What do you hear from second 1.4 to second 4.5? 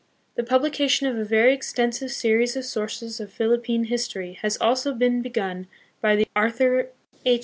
extensive series of sources of Philippine history